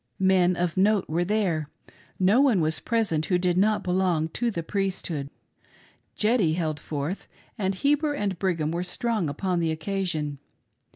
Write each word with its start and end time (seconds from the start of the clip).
Men 0.17 0.55
of 0.55 0.77
note 0.77 1.07
were 1.07 1.23
there— 1.23 1.69
no 2.19 2.41
one 2.41 2.59
was 2.59 2.79
present 2.79 3.25
who 3.25 3.37
did 3.37 3.55
not 3.55 3.83
belong 3.83 4.29
to 4.29 4.49
the 4.49 4.63
Priesthood. 4.63 5.29
"Jeddy" 6.15 6.53
held 6.53 6.79
forth, 6.79 7.27
and 7.55 7.75
Heber 7.75 8.13
and 8.15 8.39
Brigham 8.39 8.71
were 8.71 8.81
strong 8.81 9.29
upon 9.29 9.59
the 9.59 9.69
occasion. 9.69 10.39